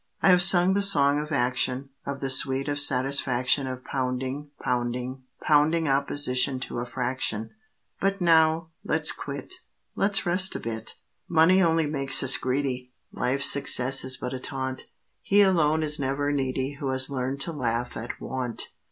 I 0.23 0.29
have 0.29 0.41
sung 0.41 0.73
the 0.73 0.81
song 0.81 1.21
of 1.21 1.31
action, 1.31 1.89
Of 2.07 2.21
the 2.21 2.31
sweet 2.31 2.67
of 2.67 2.79
satisfaction 2.79 3.67
Of 3.67 3.83
pounding, 3.83 4.49
pounding, 4.59 5.21
pounding 5.43 5.87
opposition 5.87 6.59
to 6.61 6.79
a 6.79 6.87
fraction, 6.87 7.51
But 7.99 8.19
now, 8.19 8.71
let's 8.83 9.11
quit; 9.11 9.53
Let's 9.95 10.25
rest 10.25 10.55
a 10.55 10.59
bit. 10.59 10.95
Money 11.29 11.61
only 11.61 11.85
makes 11.85 12.23
us 12.23 12.37
greedy, 12.37 12.91
Life's 13.13 13.51
success 13.51 14.03
is 14.03 14.17
but 14.17 14.33
a 14.33 14.39
taunt. 14.39 14.87
He 15.21 15.43
alone 15.43 15.83
is 15.83 15.99
never 15.99 16.31
needy 16.31 16.77
Who 16.79 16.89
has 16.89 17.11
learned 17.11 17.39
to 17.41 17.51
laugh 17.51 17.95
at 17.95 18.19
want. 18.19 18.69